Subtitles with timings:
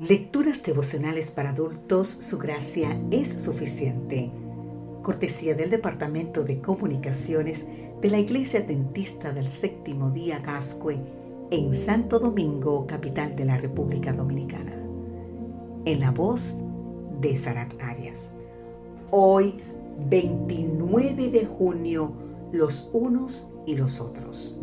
[0.00, 4.32] Lecturas devocionales para adultos, su gracia es suficiente.
[5.02, 7.66] Cortesía del Departamento de Comunicaciones
[8.00, 10.98] de la Iglesia Dentista del Séptimo Día Gascue
[11.50, 14.72] en Santo Domingo, capital de la República Dominicana.
[15.84, 16.54] En la voz
[17.20, 18.32] de Sarat Arias.
[19.10, 19.58] Hoy,
[20.08, 22.12] 29 de junio,
[22.50, 24.58] los unos y los otros.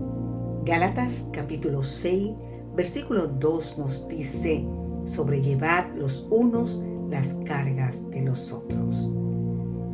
[0.65, 2.31] Gálatas capítulo 6,
[2.75, 4.65] versículo 2 nos dice,
[5.09, 9.09] sobrellevar los unos las cargas de los otros.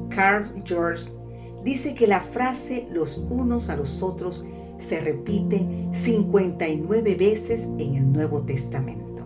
[0.09, 1.09] Carl George
[1.63, 4.45] dice que la frase los unos a los otros
[4.77, 9.23] se repite 59 veces en el Nuevo Testamento.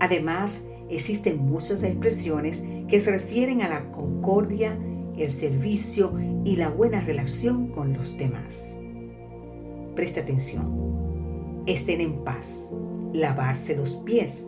[0.00, 4.78] Además, existen muchas expresiones que se refieren a la concordia,
[5.16, 6.12] el servicio
[6.44, 8.76] y la buena relación con los demás.
[9.94, 11.64] Preste atención.
[11.66, 12.72] Estén en paz.
[13.12, 14.46] Lavarse los pies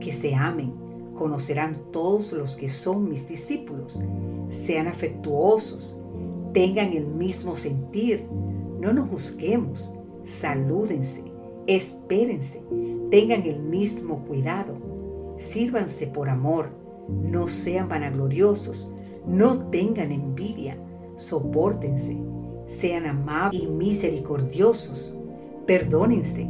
[0.00, 0.72] que se amen,
[1.14, 4.00] conocerán todos los que son mis discípulos,
[4.48, 5.98] sean afectuosos,
[6.54, 8.26] tengan el mismo sentir,
[8.80, 11.22] no nos juzguemos, salúdense,
[11.66, 12.64] espérense,
[13.10, 14.74] tengan el mismo cuidado,
[15.36, 16.70] sírvanse por amor,
[17.08, 18.94] no sean vanagloriosos,
[19.26, 20.78] no tengan envidia,
[21.16, 22.18] soportense,
[22.66, 25.18] sean amables y misericordiosos,
[25.66, 26.48] perdónense,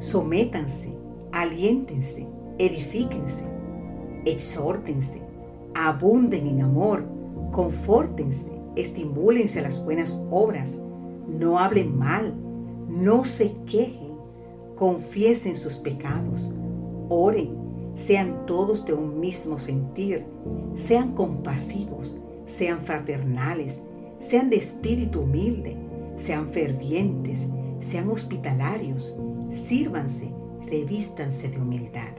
[0.00, 0.92] sométanse,
[1.30, 2.26] aliéntense
[2.66, 3.44] edifíquense,
[4.24, 5.20] exhórtense,
[5.74, 7.04] abunden en amor,
[7.50, 10.80] confórtense, estimúlense a las buenas obras,
[11.28, 12.34] no hablen mal,
[12.88, 14.12] no se quejen,
[14.76, 16.52] confiesen sus pecados,
[17.08, 17.50] oren,
[17.94, 20.24] sean todos de un mismo sentir,
[20.74, 23.82] sean compasivos, sean fraternales,
[24.18, 25.76] sean de espíritu humilde,
[26.16, 27.48] sean fervientes,
[27.80, 29.18] sean hospitalarios,
[29.50, 30.32] sírvanse,
[30.66, 32.12] revístanse de humildad.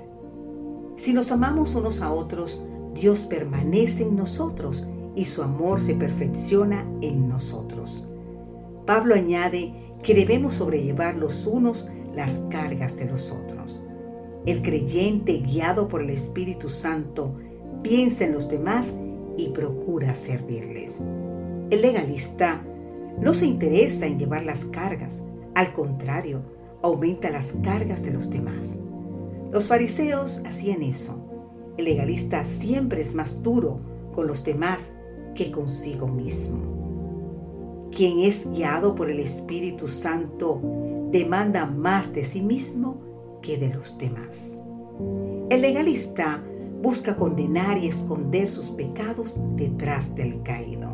[0.95, 2.63] Si nos amamos unos a otros,
[2.93, 8.07] Dios permanece en nosotros y su amor se perfecciona en nosotros.
[8.85, 9.73] Pablo añade
[10.03, 13.81] que debemos sobrellevar los unos las cargas de los otros.
[14.45, 17.35] El creyente, guiado por el Espíritu Santo,
[17.81, 18.93] piensa en los demás
[19.37, 21.03] y procura servirles.
[21.69, 22.63] El legalista
[23.19, 25.23] no se interesa en llevar las cargas,
[25.55, 26.41] al contrario,
[26.81, 28.79] aumenta las cargas de los demás.
[29.53, 31.15] Los fariseos hacían eso.
[31.77, 33.81] El legalista siempre es más duro
[34.15, 34.91] con los demás
[35.35, 37.89] que consigo mismo.
[37.95, 40.59] Quien es guiado por el Espíritu Santo
[41.11, 44.59] demanda más de sí mismo que de los demás.
[45.51, 46.43] El legalista
[46.81, 50.89] busca condenar y esconder sus pecados detrás del caído.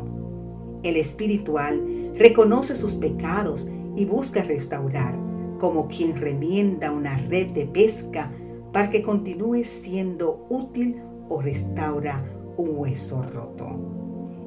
[0.82, 5.18] El espiritual reconoce sus pecados y busca restaurar,
[5.58, 8.30] como quien remienda una red de pesca
[8.72, 12.24] para que continúe siendo útil o restaura
[12.56, 13.78] un hueso roto.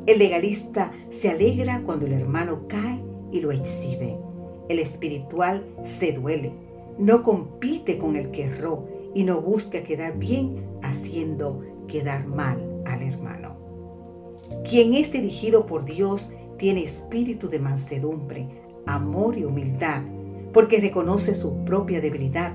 [0.05, 3.01] El legalista se alegra cuando el hermano cae
[3.31, 4.17] y lo exhibe.
[4.69, 6.51] El espiritual se duele,
[6.97, 13.01] no compite con el que erró y no busca quedar bien haciendo quedar mal al
[13.01, 13.55] hermano.
[14.69, 18.47] Quien es dirigido por Dios tiene espíritu de mansedumbre,
[18.85, 20.03] amor y humildad,
[20.53, 22.53] porque reconoce su propia debilidad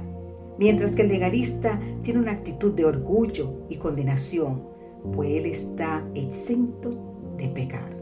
[0.59, 4.65] mientras que el legalista tiene una actitud de orgullo y condenación,
[5.15, 7.97] pues él está exento de pecar.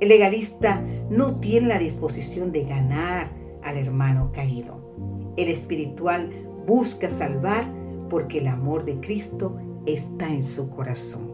[0.00, 3.30] El legalista no tiene la disposición de ganar
[3.62, 5.34] al hermano caído.
[5.36, 6.30] El espiritual
[6.66, 7.64] busca salvar
[8.08, 9.56] porque el amor de Cristo
[9.86, 11.32] está en su corazón.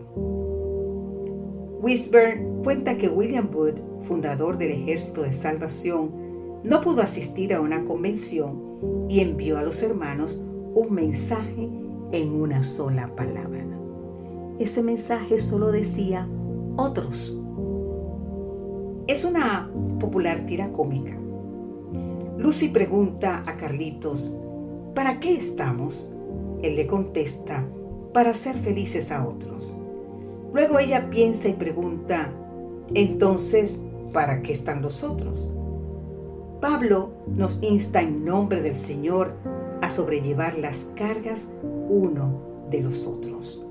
[1.82, 6.24] Wisburn cuenta que William Wood, fundador del Ejército de Salvación,
[6.62, 8.73] no pudo asistir a una convención
[9.08, 11.68] y envió a los hermanos un mensaje
[12.12, 13.64] en una sola palabra.
[14.58, 16.28] Ese mensaje solo decía
[16.76, 17.40] otros.
[19.06, 21.16] Es una popular tira cómica.
[22.38, 24.36] Lucy pregunta a Carlitos,
[24.94, 26.12] ¿para qué estamos?
[26.62, 27.66] Él le contesta,
[28.12, 29.78] para ser felices a otros.
[30.52, 32.32] Luego ella piensa y pregunta,
[32.94, 33.82] entonces,
[34.12, 35.50] ¿para qué están los otros?
[36.64, 39.34] Pablo nos insta en nombre del Señor
[39.82, 41.50] a sobrellevar las cargas
[41.90, 42.40] uno
[42.70, 43.62] de los otros.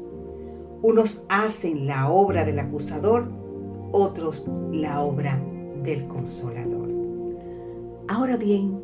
[0.83, 3.31] Unos hacen la obra del acusador,
[3.91, 5.41] otros la obra
[5.83, 6.87] del consolador.
[8.09, 8.79] Ahora bien,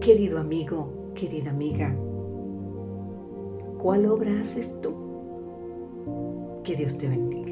[0.00, 1.94] querido amigo, querida amiga,
[3.78, 4.92] ¿cuál obra haces tú?
[6.64, 7.51] Que Dios te bendiga.